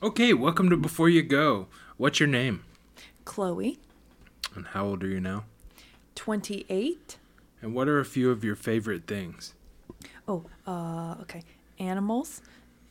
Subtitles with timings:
[0.00, 1.66] Okay, welcome to Before You Go.
[1.96, 2.62] What's your name?
[3.24, 3.78] Chloe,
[4.54, 5.44] And how old are you now?
[6.14, 7.18] 28.
[7.60, 9.54] And what are a few of your favorite things?
[10.28, 11.42] Oh, uh, okay.
[11.80, 12.42] Animals,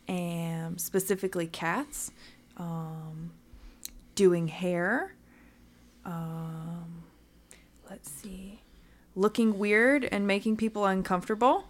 [0.08, 2.12] and specifically cats.
[2.58, 3.32] Um,
[4.16, 5.14] doing hair.
[6.04, 7.04] Um,
[7.90, 8.62] let's see.
[9.16, 11.70] Looking weird and making people uncomfortable.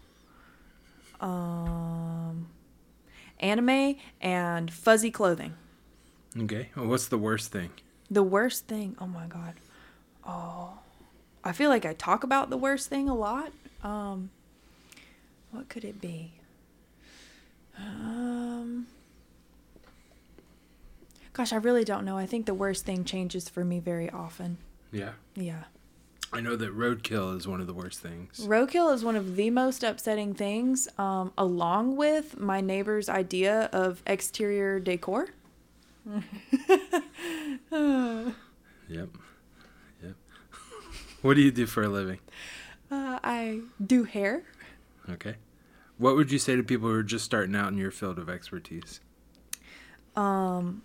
[1.22, 2.17] Um,
[3.40, 5.54] anime and fuzzy clothing.
[6.38, 6.70] Okay.
[6.76, 7.72] Well, what's the worst thing?
[8.10, 8.96] The worst thing.
[9.00, 9.56] Oh my god.
[10.26, 10.80] Oh.
[11.44, 13.52] I feel like I talk about the worst thing a lot.
[13.84, 14.30] Um
[15.52, 16.34] what could it be?
[17.78, 18.88] Um
[21.34, 22.18] Gosh, I really don't know.
[22.18, 24.58] I think the worst thing changes for me very often.
[24.92, 25.12] Yeah.
[25.36, 25.66] Yeah.
[26.34, 28.40] I know that roadkill is one of the worst things.
[28.46, 34.02] Roadkill is one of the most upsetting things, um, along with my neighbor's idea of
[34.06, 35.30] exterior decor.
[38.90, 39.10] Yep.
[40.02, 40.16] Yep.
[41.22, 42.20] what do you do for a living?
[42.90, 44.44] Uh, I do hair.
[45.10, 45.36] Okay.
[45.98, 48.30] What would you say to people who are just starting out in your field of
[48.30, 49.02] expertise?
[50.16, 50.82] um,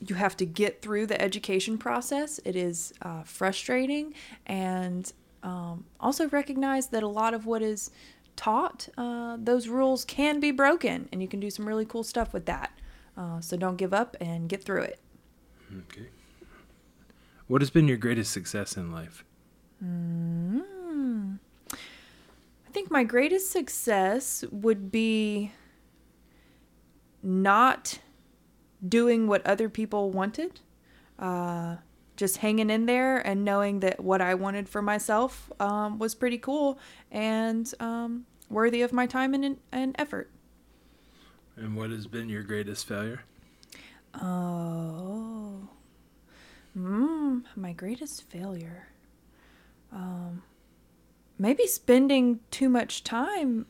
[0.00, 2.40] you have to get through the education process.
[2.44, 4.14] It is uh, frustrating,
[4.46, 7.90] and um, also recognize that a lot of what is
[8.36, 12.32] taught, uh, those rules can be broken, and you can do some really cool stuff
[12.32, 12.70] with that.
[13.16, 15.00] Uh, so don't give up and get through it.
[15.72, 16.08] Okay.
[17.46, 19.24] What has been your greatest success in life?
[19.82, 21.38] Mm.
[21.72, 25.52] I think my greatest success would be
[27.22, 28.00] not
[28.86, 30.60] doing what other people wanted.
[31.18, 31.76] Uh,
[32.16, 36.38] just hanging in there and knowing that what I wanted for myself um, was pretty
[36.38, 36.78] cool
[37.10, 40.30] and um, worthy of my time and, and effort.
[41.56, 43.22] And what has been your greatest failure?
[44.14, 45.68] Oh.
[46.76, 48.88] Mm, my greatest failure.
[49.92, 50.42] Um,
[51.38, 53.66] maybe spending too much time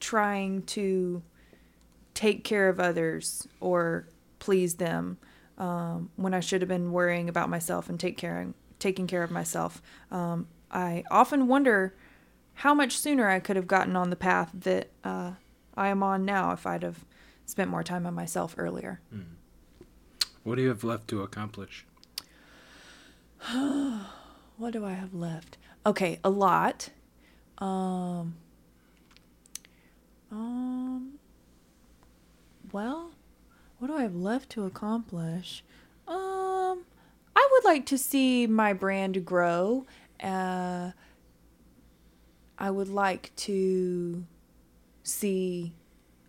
[0.00, 1.22] trying to
[2.14, 4.08] take care of others or
[4.46, 5.18] please them
[5.58, 9.30] um, when I should have been worrying about myself and take care taking care of
[9.32, 9.82] myself.
[10.12, 11.96] Um, I often wonder
[12.54, 15.32] how much sooner I could have gotten on the path that uh,
[15.76, 17.04] I am on now if I'd have
[17.44, 19.00] spent more time on myself earlier.
[20.44, 21.84] What do you have left to accomplish?
[24.58, 25.58] What do I have left?
[25.84, 26.88] Okay, a lot.
[27.58, 28.36] Um
[32.72, 33.10] well,
[33.78, 35.64] what do I have left to accomplish?
[36.06, 36.84] Um
[37.34, 39.86] I would like to see my brand grow.
[40.22, 40.92] Uh
[42.58, 44.24] I would like to
[45.02, 45.72] see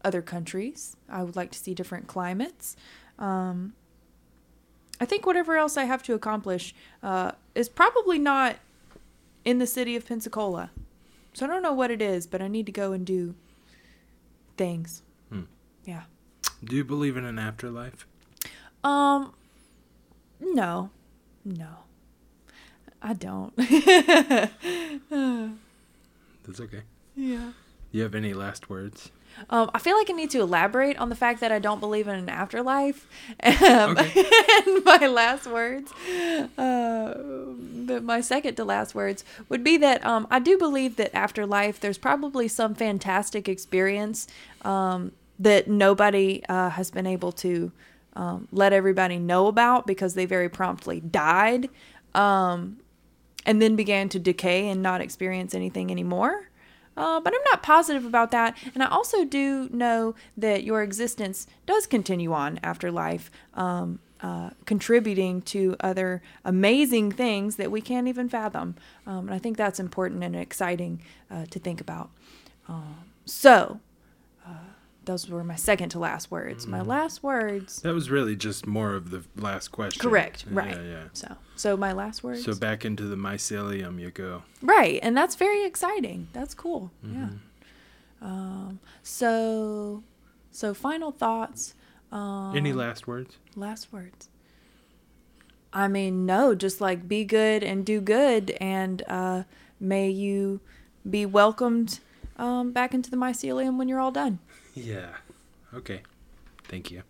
[0.03, 0.97] other countries.
[1.09, 2.75] I would like to see different climates.
[3.19, 3.73] Um
[4.99, 6.73] I think whatever else I have to accomplish
[7.03, 8.55] uh, is probably not
[9.45, 10.71] in the city of Pensacola.
[11.33, 13.35] So I don't know what it is, but I need to go and do
[14.57, 15.03] things.
[15.29, 15.41] Hmm.
[15.85, 16.05] Yeah.
[16.63, 18.05] Do you believe in an afterlife?
[18.83, 19.33] Um.
[20.39, 20.89] No.
[21.45, 21.69] No.
[23.01, 23.55] I don't.
[26.45, 26.81] That's okay.
[27.15, 27.51] yeah.
[27.91, 29.11] You have any last words?
[29.49, 32.07] Um, I feel like I need to elaborate on the fact that I don't believe
[32.07, 33.07] in an afterlife.
[33.43, 34.25] Um, Okay.
[34.65, 35.91] and my last words,
[36.57, 37.13] uh,
[37.85, 41.79] but my second to last words would be that um, I do believe that afterlife,
[41.79, 44.27] there's probably some fantastic experience
[44.63, 47.71] um, that nobody uh, has been able to
[48.13, 51.69] um, let everybody know about because they very promptly died
[52.15, 52.77] um,
[53.45, 56.49] and then began to decay and not experience anything anymore.
[56.97, 58.57] Uh, but I'm not positive about that.
[58.73, 64.49] And I also do know that your existence does continue on after life, um, uh,
[64.65, 68.75] contributing to other amazing things that we can't even fathom.
[69.05, 72.09] Um, and I think that's important and exciting uh, to think about.
[72.67, 73.79] Um, so,
[75.07, 76.67] those were my second to last words.
[76.67, 77.81] My last words.
[77.81, 80.01] That was really just more of the last question.
[80.01, 80.45] Correct.
[80.51, 80.75] Right.
[80.75, 80.83] Yeah.
[80.83, 81.03] yeah.
[81.13, 82.43] So, so my last words.
[82.43, 84.43] So back into the mycelium you go.
[84.61, 86.27] Right, and that's very exciting.
[86.33, 86.91] That's cool.
[87.01, 87.29] Yeah.
[88.21, 90.03] Um, so,
[90.51, 91.73] so final thoughts.
[92.11, 93.37] Um, Any last words?
[93.55, 94.29] last words?
[95.73, 99.43] I mean, no, just like be good and do good, and uh,
[99.79, 100.61] may you
[101.09, 101.99] be welcomed
[102.37, 104.39] um, back into the mycelium when you're all done.
[104.75, 105.09] Yeah.
[105.73, 106.01] Okay.
[106.65, 107.01] Thank you.